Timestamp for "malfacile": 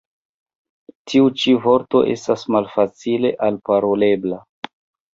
2.57-3.35